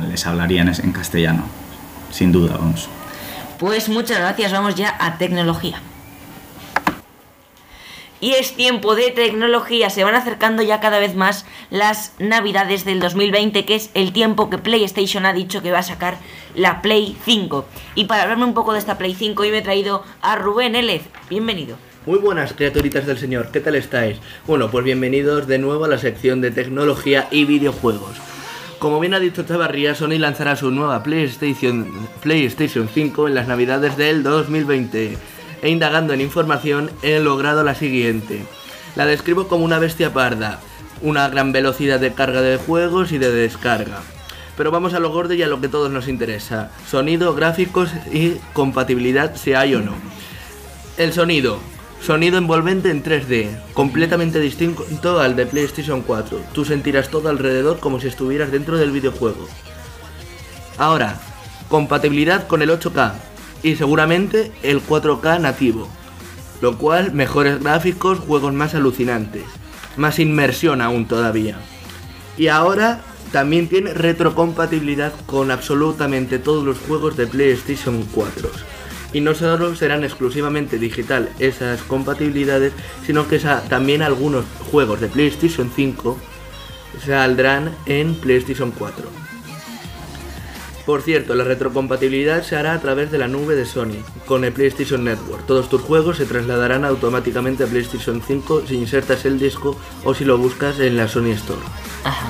les 0.09 0.25
hablarían 0.25 0.69
en 0.69 0.91
castellano, 0.91 1.43
sin 2.11 2.31
duda, 2.31 2.57
vamos. 2.57 2.89
Pues 3.59 3.89
muchas 3.89 4.19
gracias, 4.19 4.51
vamos 4.51 4.75
ya 4.75 4.95
a 4.99 5.17
tecnología. 5.17 5.81
Y 8.19 8.33
es 8.33 8.53
tiempo 8.53 8.95
de 8.95 9.11
tecnología, 9.11 9.91
se 9.91 10.03
van 10.03 10.15
acercando 10.15 10.63
ya 10.63 10.79
cada 10.79 10.97
vez 10.97 11.13
más 11.13 11.45
las 11.69 12.13
navidades 12.17 12.83
del 12.83 12.99
2020, 12.99 13.63
que 13.65 13.75
es 13.75 13.91
el 13.93 14.11
tiempo 14.11 14.49
que 14.49 14.57
PlayStation 14.57 15.27
ha 15.27 15.33
dicho 15.33 15.61
que 15.61 15.71
va 15.71 15.79
a 15.79 15.83
sacar 15.83 16.17
la 16.55 16.81
Play 16.81 17.15
5. 17.25 17.65
Y 17.93 18.05
para 18.05 18.23
hablarme 18.23 18.45
un 18.45 18.55
poco 18.55 18.73
de 18.73 18.79
esta 18.79 18.97
Play 18.97 19.13
5, 19.13 19.43
hoy 19.43 19.51
me 19.51 19.59
he 19.59 19.61
traído 19.61 20.03
a 20.21 20.35
Rubén 20.35 20.75
Élez. 20.75 21.03
Bienvenido. 21.29 21.77
Muy 22.07 22.17
buenas 22.17 22.53
criaturitas 22.53 23.05
del 23.05 23.19
Señor, 23.19 23.51
¿qué 23.51 23.59
tal 23.59 23.75
estáis? 23.75 24.17
Bueno, 24.47 24.71
pues 24.71 24.83
bienvenidos 24.83 25.45
de 25.45 25.59
nuevo 25.59 25.85
a 25.85 25.89
la 25.89 25.99
sección 25.99 26.41
de 26.41 26.49
tecnología 26.49 27.27
y 27.29 27.45
videojuegos. 27.45 28.17
Como 28.79 28.99
bien 28.99 29.13
ha 29.13 29.19
dicho 29.19 29.43
Chavarría, 29.43 29.93
Sony 29.93 30.17
lanzará 30.17 30.55
su 30.55 30.71
nueva 30.71 31.03
PlayStation, 31.03 32.07
PlayStation 32.21 32.87
5 32.87 33.27
en 33.27 33.35
las 33.35 33.47
navidades 33.47 33.97
del 33.97 34.23
2020. 34.23 35.36
E 35.61 35.69
indagando 35.69 36.13
en 36.13 36.21
información 36.21 36.91
he 37.01 37.19
logrado 37.19 37.63
la 37.63 37.75
siguiente. 37.75 38.45
La 38.95 39.05
describo 39.05 39.47
como 39.47 39.65
una 39.65 39.79
bestia 39.79 40.13
parda, 40.13 40.59
una 41.01 41.29
gran 41.29 41.51
velocidad 41.51 41.99
de 41.99 42.13
carga 42.13 42.41
de 42.41 42.57
juegos 42.57 43.11
y 43.11 43.17
de 43.17 43.31
descarga. 43.31 44.01
Pero 44.55 44.71
vamos 44.71 44.93
a 44.93 44.99
lo 44.99 45.11
gordo 45.11 45.33
y 45.33 45.43
a 45.43 45.47
lo 45.47 45.61
que 45.61 45.67
todos 45.67 45.91
nos 45.91 46.07
interesa. 46.07 46.71
Sonido, 46.89 47.35
gráficos 47.35 47.91
y 48.11 48.37
compatibilidad 48.53 49.35
si 49.35 49.53
hay 49.53 49.75
o 49.75 49.81
no. 49.81 49.93
El 50.97 51.13
sonido. 51.13 51.59
Sonido 52.01 52.37
envolvente 52.37 52.91
en 52.91 53.03
3D, 53.03 53.49
completamente 53.73 54.39
distinto 54.39 55.19
al 55.19 55.35
de 55.35 55.47
PlayStation 55.47 56.01
4. 56.01 56.41
Tú 56.53 56.63
sentirás 56.63 57.09
todo 57.09 57.29
alrededor 57.29 57.79
como 57.79 57.99
si 57.99 58.07
estuvieras 58.07 58.51
dentro 58.51 58.77
del 58.77 58.91
videojuego. 58.91 59.47
Ahora, 60.77 61.19
compatibilidad 61.69 62.47
con 62.47 62.61
el 62.61 62.69
8K 62.69 63.13
y 63.63 63.75
seguramente 63.75 64.51
el 64.63 64.81
4K 64.81 65.39
nativo. 65.41 65.87
Lo 66.61 66.77
cual, 66.77 67.13
mejores 67.13 67.61
gráficos, 67.61 68.19
juegos 68.19 68.53
más 68.53 68.73
alucinantes. 68.73 69.43
Más 69.95 70.19
inmersión 70.19 70.81
aún 70.81 71.07
todavía. 71.07 71.59
Y 72.37 72.47
ahora 72.47 73.01
también 73.31 73.67
tiene 73.67 73.93
retrocompatibilidad 73.93 75.13
con 75.25 75.51
absolutamente 75.51 76.39
todos 76.39 76.63
los 76.63 76.77
juegos 76.79 77.17
de 77.17 77.27
PlayStation 77.27 78.03
4. 78.13 78.49
Y 79.13 79.21
no 79.21 79.33
solo 79.33 79.75
serán 79.75 80.03
exclusivamente 80.03 80.77
digital 80.77 81.29
esas 81.39 81.81
compatibilidades, 81.83 82.73
sino 83.05 83.27
que 83.27 83.39
también 83.69 84.01
algunos 84.01 84.45
juegos 84.71 84.99
de 84.99 85.07
PlayStation 85.07 85.71
5 85.73 86.17
saldrán 87.05 87.75
en 87.85 88.15
PlayStation 88.15 88.71
4. 88.71 89.26
Por 90.87 91.01
cierto, 91.01 91.35
la 91.35 91.43
retrocompatibilidad 91.43 92.43
se 92.43 92.55
hará 92.55 92.71
a 92.71 92.79
través 92.79 93.11
de 93.11 93.17
la 93.17 93.27
nube 93.27 93.55
de 93.55 93.65
Sony, 93.65 94.01
con 94.25 94.45
el 94.45 94.53
PlayStation 94.53 95.03
Network. 95.03 95.45
Todos 95.45 95.67
tus 95.67 95.81
juegos 95.81 96.15
se 96.15 96.25
trasladarán 96.25 96.85
automáticamente 96.85 97.65
a 97.65 97.67
PlayStation 97.67 98.21
5 98.25 98.63
si 98.65 98.75
insertas 98.75 99.25
el 99.25 99.37
disco 99.37 99.77
o 100.05 100.13
si 100.13 100.23
lo 100.23 100.37
buscas 100.37 100.79
en 100.79 100.95
la 100.95 101.09
Sony 101.09 101.31
Store. 101.31 101.59
Ajá. 102.05 102.29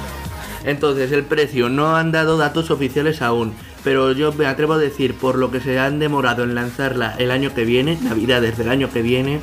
Entonces, 0.66 1.12
el 1.12 1.24
precio 1.24 1.70
no 1.70 1.96
han 1.96 2.12
dado 2.12 2.36
datos 2.36 2.72
oficiales 2.72 3.22
aún, 3.22 3.54
pero 3.84 4.12
yo 4.14 4.34
me 4.34 4.48
atrevo 4.48 4.74
a 4.74 4.80
decir, 4.80 5.14
por 5.14 5.38
lo 5.38 5.52
que 5.52 5.62
se 5.62 5.78
han 5.78 6.00
demorado 6.00 6.44
en 6.44 6.56
lanzarla 6.56 7.14
el 7.20 7.30
año 7.30 7.54
que 7.54 7.64
viene, 7.64 8.00
navidades 8.02 8.58
del 8.58 8.70
año 8.70 8.90
que 8.90 9.04
viene, 9.04 9.40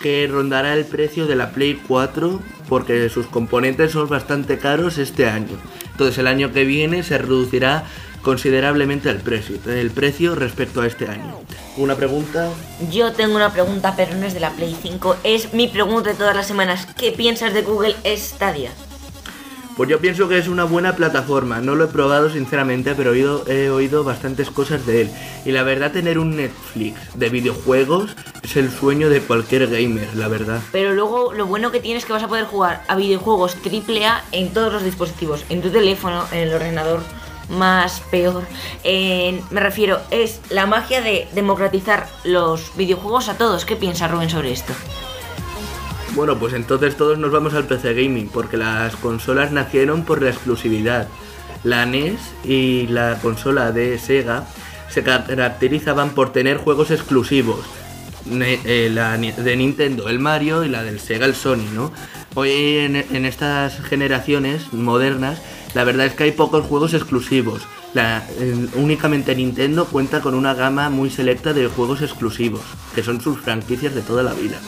que 0.00 0.26
rondará 0.26 0.72
el 0.72 0.86
precio 0.86 1.26
de 1.26 1.36
la 1.36 1.50
Play 1.50 1.78
4, 1.86 2.40
porque 2.70 3.10
sus 3.10 3.26
componentes 3.26 3.92
son 3.92 4.08
bastante 4.08 4.56
caros 4.56 4.96
este 4.96 5.28
año. 5.28 5.58
Entonces, 5.90 6.16
el 6.16 6.28
año 6.28 6.50
que 6.50 6.64
viene 6.64 7.02
se 7.02 7.18
reducirá 7.18 7.84
considerablemente 8.24 9.10
el 9.10 9.18
precio, 9.18 9.58
el 9.66 9.90
precio 9.92 10.34
respecto 10.34 10.80
a 10.80 10.86
este 10.86 11.06
año. 11.06 11.38
¿Una 11.76 11.94
pregunta? 11.94 12.50
Yo 12.90 13.12
tengo 13.12 13.36
una 13.36 13.52
pregunta, 13.52 13.94
pero 13.96 14.16
no 14.16 14.26
es 14.26 14.34
de 14.34 14.40
la 14.40 14.50
Play 14.50 14.76
5, 14.80 15.18
es 15.22 15.54
mi 15.54 15.68
pregunta 15.68 16.10
de 16.10 16.16
todas 16.16 16.34
las 16.34 16.46
semanas. 16.46 16.88
¿Qué 16.96 17.12
piensas 17.12 17.54
de 17.54 17.62
Google 17.62 17.94
Stadia? 18.16 18.72
Pues 19.76 19.90
yo 19.90 19.98
pienso 19.98 20.28
que 20.28 20.38
es 20.38 20.46
una 20.46 20.62
buena 20.62 20.94
plataforma. 20.94 21.60
No 21.60 21.74
lo 21.74 21.84
he 21.84 21.88
probado 21.88 22.30
sinceramente, 22.30 22.94
pero 22.94 23.10
he 23.10 23.14
oído, 23.14 23.44
he 23.48 23.70
oído 23.70 24.04
bastantes 24.04 24.48
cosas 24.48 24.86
de 24.86 25.02
él. 25.02 25.10
Y 25.44 25.50
la 25.50 25.64
verdad, 25.64 25.90
tener 25.90 26.20
un 26.20 26.36
Netflix 26.36 26.96
de 27.14 27.28
videojuegos 27.28 28.14
es 28.44 28.56
el 28.56 28.70
sueño 28.70 29.10
de 29.10 29.20
cualquier 29.20 29.66
gamer, 29.66 30.14
la 30.14 30.28
verdad. 30.28 30.60
Pero 30.70 30.94
luego 30.94 31.32
lo 31.32 31.46
bueno 31.46 31.72
que 31.72 31.80
tienes 31.80 32.04
es 32.04 32.06
que 32.06 32.12
vas 32.12 32.22
a 32.22 32.28
poder 32.28 32.44
jugar 32.44 32.84
a 32.86 32.94
videojuegos 32.94 33.56
AAA 33.56 34.22
en 34.30 34.52
todos 34.52 34.72
los 34.72 34.84
dispositivos, 34.84 35.44
en 35.48 35.60
tu 35.60 35.70
teléfono, 35.70 36.24
en 36.30 36.38
el 36.38 36.54
ordenador 36.54 37.00
más 37.48 38.00
peor. 38.10 38.44
Me 38.84 39.60
refiero, 39.60 40.00
es 40.10 40.40
la 40.50 40.66
magia 40.66 41.00
de 41.00 41.28
democratizar 41.34 42.06
los 42.24 42.76
videojuegos 42.76 43.28
a 43.28 43.36
todos. 43.36 43.64
¿Qué 43.64 43.76
piensa 43.76 44.08
Rubén 44.08 44.30
sobre 44.30 44.52
esto? 44.52 44.72
Bueno, 46.14 46.38
pues 46.38 46.54
entonces 46.54 46.96
todos 46.96 47.18
nos 47.18 47.32
vamos 47.32 47.54
al 47.54 47.64
PC 47.64 47.92
Gaming, 47.94 48.28
porque 48.28 48.56
las 48.56 48.94
consolas 48.96 49.50
nacieron 49.50 50.04
por 50.04 50.22
la 50.22 50.30
exclusividad. 50.30 51.08
La 51.64 51.86
NES 51.86 52.20
y 52.44 52.86
la 52.86 53.18
consola 53.20 53.72
de 53.72 53.98
Sega 53.98 54.46
se 54.88 55.02
caracterizaban 55.02 56.10
por 56.10 56.32
tener 56.32 56.58
juegos 56.58 56.92
exclusivos. 56.92 57.66
Eh, 58.30 58.90
la 58.92 59.18
de 59.18 59.56
Nintendo 59.56 60.08
el 60.08 60.18
Mario 60.18 60.64
y 60.64 60.68
la 60.68 60.82
del 60.82 61.00
Sega 61.00 61.26
el 61.26 61.34
Sony, 61.34 61.68
¿no? 61.74 61.92
Hoy 62.36 62.50
en, 62.78 63.24
estas 63.24 63.80
generaciones 63.80 64.72
modernas, 64.72 65.40
la 65.74 65.84
verdad 65.84 66.06
es 66.06 66.14
que 66.14 66.24
hay 66.24 66.32
pocos 66.32 66.66
juegos 66.66 66.92
exclusivos. 66.92 67.62
Únicamente 68.74 69.36
Nintendo 69.36 69.86
cuenta 69.86 70.20
con 70.20 70.34
una 70.34 70.52
gama 70.52 70.90
muy 70.90 71.10
selecta 71.10 71.52
de 71.52 71.68
juegos 71.68 72.02
exclusivos, 72.02 72.62
que 72.92 73.04
son 73.04 73.20
sus 73.20 73.40
franquicias 73.40 73.94
de 73.94 74.02
toda 74.02 74.24
la 74.24 74.32
vida. 74.32 74.58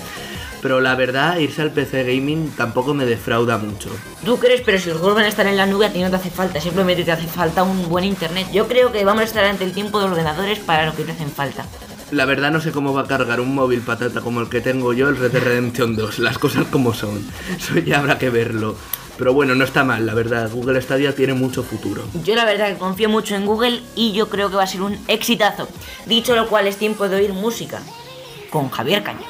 Pero 0.62 0.80
la 0.80 0.94
verdad, 0.94 1.38
irse 1.38 1.60
al 1.62 1.72
PC 1.72 2.04
Gaming 2.04 2.50
tampoco 2.56 2.94
me 2.94 3.04
defrauda 3.04 3.58
mucho. 3.58 3.90
Tú 4.24 4.38
crees, 4.38 4.62
pero 4.64 4.78
si 4.78 4.88
los 4.88 4.98
juegos 4.98 5.16
van 5.16 5.24
a 5.24 5.28
estar 5.28 5.46
en 5.46 5.56
la 5.56 5.66
nube, 5.66 5.86
a 5.86 5.92
ti 5.92 6.00
no 6.00 6.10
te 6.10 6.16
hace 6.16 6.30
falta, 6.30 6.60
simplemente 6.60 7.04
te 7.04 7.12
hace 7.12 7.26
falta 7.26 7.64
un 7.64 7.88
buen 7.88 8.04
internet. 8.04 8.46
Yo 8.52 8.68
creo 8.68 8.92
que 8.92 9.04
vamos 9.04 9.22
a 9.22 9.24
estar 9.24 9.44
ante 9.44 9.64
el 9.64 9.72
tiempo 9.72 9.98
de 9.98 10.06
ordenadores 10.06 10.60
para 10.60 10.86
lo 10.86 10.94
que 10.94 11.02
te 11.02 11.12
hacen 11.12 11.30
falta. 11.30 11.66
La 12.12 12.24
verdad 12.24 12.52
no 12.52 12.60
sé 12.60 12.70
cómo 12.70 12.92
va 12.92 13.02
a 13.02 13.06
cargar 13.06 13.40
un 13.40 13.54
móvil 13.54 13.80
patata 13.80 14.20
como 14.20 14.40
el 14.40 14.48
que 14.48 14.60
tengo 14.60 14.92
yo, 14.92 15.08
el 15.08 15.16
Red 15.16 15.32
Dead 15.32 15.42
Redemption 15.42 15.96
2, 15.96 16.20
las 16.20 16.38
cosas 16.38 16.66
como 16.66 16.94
son. 16.94 17.24
Eso 17.56 17.78
ya 17.78 17.98
habrá 17.98 18.18
que 18.18 18.30
verlo. 18.30 18.76
Pero 19.18 19.32
bueno, 19.32 19.54
no 19.54 19.64
está 19.64 19.82
mal, 19.82 20.06
la 20.06 20.14
verdad. 20.14 20.50
Google 20.52 20.80
Stadia 20.80 21.14
tiene 21.14 21.32
mucho 21.32 21.62
futuro. 21.62 22.04
Yo 22.22 22.34
la 22.34 22.44
verdad 22.44 22.68
que 22.68 22.78
confío 22.78 23.08
mucho 23.08 23.34
en 23.34 23.46
Google 23.46 23.82
y 23.94 24.12
yo 24.12 24.28
creo 24.28 24.50
que 24.50 24.56
va 24.56 24.62
a 24.62 24.66
ser 24.66 24.82
un 24.82 24.98
exitazo. 25.08 25.68
Dicho 26.04 26.36
lo 26.36 26.48
cual 26.48 26.66
es 26.66 26.76
tiempo 26.76 27.08
de 27.08 27.16
oír 27.16 27.32
música 27.32 27.80
con 28.50 28.68
Javier 28.68 29.02
Caño. 29.02 29.26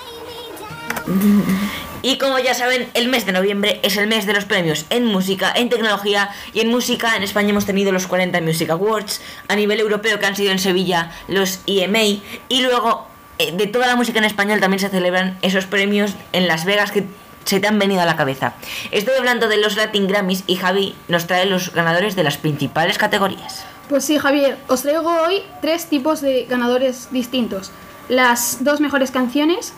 Y 2.02 2.18
como 2.18 2.38
ya 2.38 2.54
saben, 2.54 2.88
el 2.94 3.08
mes 3.08 3.26
de 3.26 3.32
noviembre 3.32 3.80
es 3.82 3.96
el 3.96 4.06
mes 4.06 4.26
de 4.26 4.32
los 4.32 4.44
premios 4.44 4.86
en 4.90 5.04
música, 5.04 5.52
en 5.54 5.68
tecnología 5.68 6.30
y 6.52 6.60
en 6.60 6.68
música. 6.68 7.16
En 7.16 7.22
España 7.22 7.50
hemos 7.50 7.66
tenido 7.66 7.92
los 7.92 8.06
40 8.06 8.40
Music 8.40 8.70
Awards, 8.70 9.20
a 9.48 9.56
nivel 9.56 9.80
europeo 9.80 10.18
que 10.18 10.26
han 10.26 10.36
sido 10.36 10.52
en 10.52 10.58
Sevilla 10.58 11.10
los 11.28 11.60
EMA 11.66 12.20
y 12.48 12.60
luego 12.62 13.06
eh, 13.38 13.52
de 13.52 13.66
toda 13.66 13.86
la 13.86 13.96
música 13.96 14.18
en 14.18 14.24
español 14.24 14.60
también 14.60 14.80
se 14.80 14.88
celebran 14.88 15.38
esos 15.42 15.66
premios 15.66 16.14
en 16.32 16.46
Las 16.46 16.64
Vegas 16.64 16.90
que 16.92 17.04
se 17.44 17.60
te 17.60 17.66
han 17.66 17.78
venido 17.78 18.00
a 18.00 18.04
la 18.04 18.16
cabeza. 18.16 18.54
Estoy 18.90 19.14
hablando 19.18 19.48
de 19.48 19.56
los 19.56 19.76
Latin 19.76 20.06
Grammys 20.06 20.44
y 20.46 20.56
Javi 20.56 20.94
nos 21.08 21.26
trae 21.26 21.46
los 21.46 21.72
ganadores 21.72 22.16
de 22.16 22.24
las 22.24 22.36
principales 22.36 22.98
categorías. 22.98 23.64
Pues 23.88 24.04
sí, 24.04 24.18
Javier, 24.18 24.58
os 24.66 24.82
traigo 24.82 25.10
hoy 25.22 25.42
tres 25.60 25.86
tipos 25.86 26.20
de 26.20 26.44
ganadores 26.46 27.08
distintos. 27.12 27.70
Las 28.08 28.64
dos 28.64 28.80
mejores 28.80 29.12
canciones, 29.12 29.74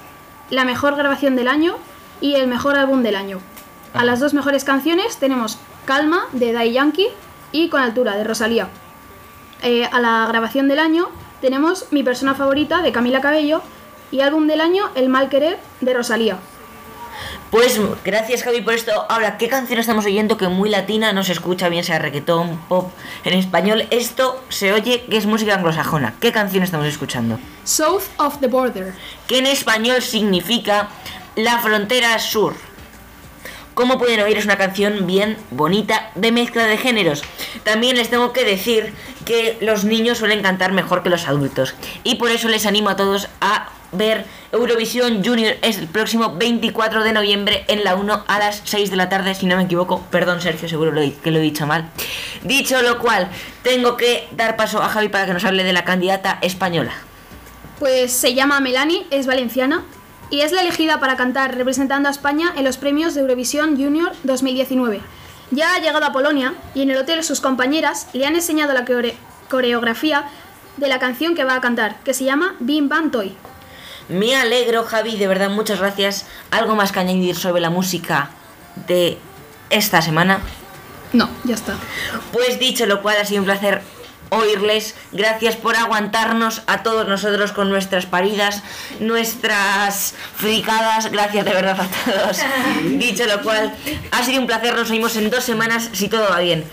la 0.50 0.64
mejor 0.64 0.96
grabación 0.96 1.36
del 1.36 1.48
año 1.48 1.76
y 2.20 2.34
el 2.34 2.46
mejor 2.46 2.76
álbum 2.76 3.02
del 3.02 3.16
año. 3.16 3.40
A 3.94 4.04
las 4.04 4.20
dos 4.20 4.34
mejores 4.34 4.64
canciones 4.64 5.16
tenemos 5.16 5.58
Calma 5.84 6.26
de 6.32 6.52
Dai 6.52 6.72
Yankee 6.72 7.08
y 7.52 7.68
Con 7.68 7.82
Altura 7.82 8.16
de 8.16 8.24
Rosalía. 8.24 8.68
Eh, 9.62 9.88
a 9.90 10.00
la 10.00 10.26
grabación 10.28 10.68
del 10.68 10.78
año 10.78 11.08
tenemos 11.40 11.86
Mi 11.90 12.02
persona 12.02 12.34
favorita 12.34 12.82
de 12.82 12.92
Camila 12.92 13.20
Cabello 13.20 13.62
y 14.10 14.20
álbum 14.20 14.46
del 14.46 14.60
año 14.60 14.90
El 14.94 15.08
mal 15.08 15.28
querer 15.28 15.58
de 15.80 15.94
Rosalía. 15.94 16.38
Pues 17.50 17.80
gracias 18.04 18.42
Javi 18.42 18.60
por 18.60 18.74
esto. 18.74 19.06
Ahora, 19.08 19.38
¿qué 19.38 19.48
canción 19.48 19.80
estamos 19.80 20.04
oyendo 20.04 20.36
que 20.36 20.48
muy 20.48 20.68
latina 20.68 21.12
no 21.12 21.24
se 21.24 21.32
escucha 21.32 21.70
bien 21.70 21.82
sea 21.82 21.98
reggaetón, 21.98 22.58
pop 22.68 22.90
en 23.24 23.34
español? 23.34 23.86
Esto 23.90 24.44
se 24.50 24.72
oye 24.72 25.04
que 25.08 25.16
es 25.16 25.24
música 25.24 25.54
anglosajona. 25.54 26.14
¿Qué 26.20 26.30
canción 26.30 26.62
estamos 26.62 26.86
escuchando? 26.86 27.38
South 27.64 28.04
of 28.18 28.38
the 28.40 28.48
Border. 28.48 28.94
Que 29.26 29.38
en 29.38 29.46
español 29.46 30.02
significa 30.02 30.90
la 31.38 31.60
frontera 31.60 32.18
sur. 32.18 32.54
Como 33.74 33.96
pueden 33.96 34.20
oír, 34.20 34.36
es 34.36 34.44
una 34.44 34.58
canción 34.58 35.06
bien 35.06 35.36
bonita 35.52 36.10
de 36.16 36.32
mezcla 36.32 36.66
de 36.66 36.76
géneros. 36.76 37.22
También 37.62 37.96
les 37.96 38.10
tengo 38.10 38.32
que 38.32 38.44
decir 38.44 38.92
que 39.24 39.56
los 39.60 39.84
niños 39.84 40.18
suelen 40.18 40.42
cantar 40.42 40.72
mejor 40.72 41.04
que 41.04 41.10
los 41.10 41.28
adultos. 41.28 41.76
Y 42.02 42.16
por 42.16 42.32
eso 42.32 42.48
les 42.48 42.66
animo 42.66 42.88
a 42.88 42.96
todos 42.96 43.28
a 43.40 43.68
ver 43.92 44.24
Eurovisión 44.50 45.24
Junior 45.24 45.54
es 45.62 45.78
el 45.78 45.86
próximo 45.86 46.34
24 46.34 47.04
de 47.04 47.12
noviembre 47.12 47.64
en 47.68 47.84
la 47.84 47.94
1 47.94 48.24
a 48.26 48.38
las 48.40 48.60
6 48.64 48.90
de 48.90 48.96
la 48.96 49.08
tarde, 49.08 49.36
si 49.36 49.46
no 49.46 49.56
me 49.56 49.62
equivoco. 49.62 50.04
Perdón, 50.10 50.40
Sergio, 50.40 50.68
seguro 50.68 50.92
que 51.22 51.30
lo 51.30 51.38
he 51.38 51.42
dicho 51.42 51.68
mal. 51.68 51.88
Dicho 52.42 52.82
lo 52.82 52.98
cual, 52.98 53.28
tengo 53.62 53.96
que 53.96 54.26
dar 54.32 54.56
paso 54.56 54.82
a 54.82 54.88
Javi 54.88 55.08
para 55.08 55.26
que 55.26 55.34
nos 55.34 55.44
hable 55.44 55.62
de 55.62 55.72
la 55.72 55.84
candidata 55.84 56.40
española. 56.42 56.94
Pues 57.78 58.12
se 58.12 58.34
llama 58.34 58.58
Melanie, 58.58 59.06
es 59.12 59.28
valenciana 59.28 59.84
y 60.30 60.40
es 60.40 60.52
la 60.52 60.62
elegida 60.62 61.00
para 61.00 61.16
cantar 61.16 61.56
representando 61.56 62.08
a 62.08 62.12
España 62.12 62.52
en 62.56 62.64
los 62.64 62.76
premios 62.76 63.14
de 63.14 63.20
Eurovisión 63.22 63.76
Junior 63.76 64.12
2019. 64.24 65.00
Ya 65.50 65.74
ha 65.74 65.78
llegado 65.78 66.04
a 66.04 66.12
Polonia 66.12 66.54
y 66.74 66.82
en 66.82 66.90
el 66.90 66.98
hotel 66.98 67.24
sus 67.24 67.40
compañeras 67.40 68.08
le 68.12 68.26
han 68.26 68.34
enseñado 68.34 68.74
la 68.74 68.84
core- 68.84 69.14
coreografía 69.48 70.24
de 70.76 70.88
la 70.88 70.98
canción 70.98 71.34
que 71.34 71.44
va 71.44 71.54
a 71.54 71.60
cantar, 71.60 71.96
que 72.04 72.12
se 72.14 72.24
llama 72.24 72.54
Bim 72.60 72.88
Bam 72.88 73.10
Toy. 73.10 73.34
Me 74.08 74.36
alegro, 74.36 74.84
Javi, 74.84 75.16
de 75.16 75.26
verdad, 75.26 75.50
muchas 75.50 75.80
gracias. 75.80 76.26
¿Algo 76.50 76.74
más 76.76 76.92
que 76.92 77.00
añadir 77.00 77.34
sobre 77.36 77.60
la 77.60 77.70
música 77.70 78.30
de 78.86 79.18
esta 79.70 80.00
semana? 80.02 80.40
No, 81.12 81.28
ya 81.44 81.54
está. 81.54 81.74
Pues 82.32 82.58
dicho 82.58 82.86
lo 82.86 83.02
cual, 83.02 83.16
ha 83.20 83.24
sido 83.24 83.40
un 83.40 83.46
placer 83.46 83.82
oírles. 84.30 84.94
Gracias 85.12 85.56
por 85.56 85.76
aguantarnos 85.76 86.62
a 86.66 86.82
todos 86.82 87.08
nosotros 87.08 87.52
con 87.52 87.68
nuestras 87.70 88.06
paridas, 88.06 88.62
nuestras 89.00 90.14
fricadas. 90.36 91.10
Gracias 91.10 91.44
de 91.44 91.52
verdad 91.52 91.80
a 91.80 91.86
todos. 91.86 92.38
dicho 92.98 93.24
lo 93.26 93.42
cual, 93.42 93.74
ha 94.10 94.24
sido 94.24 94.40
un 94.40 94.46
placer. 94.46 94.74
Nos 94.74 94.90
oímos 94.90 95.16
en 95.16 95.30
dos 95.30 95.44
semanas 95.44 95.90
si 95.92 96.08
todo 96.08 96.28
va 96.30 96.40
bien. 96.40 96.64